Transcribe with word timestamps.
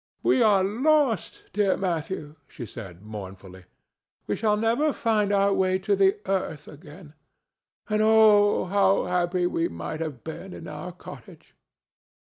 "We 0.23 0.41
are 0.41 0.63
lost, 0.63 1.43
dear 1.53 1.77
Matthew," 1.77 2.33
said 2.49 2.97
she, 2.97 3.03
mournfully; 3.05 3.65
"we 4.25 4.35
shall 4.35 4.57
never 4.57 4.93
find 4.93 5.31
our 5.31 5.53
way 5.53 5.77
to 5.77 5.95
the 5.95 6.17
earth 6.25 6.67
again. 6.67 7.13
And 7.87 8.01
oh 8.01 8.65
how 8.65 9.03
happy 9.05 9.45
we 9.45 9.67
might 9.69 9.99
have 9.99 10.23
been 10.23 10.53
in 10.53 10.67
our 10.67 10.91
cottage!" 10.91 11.53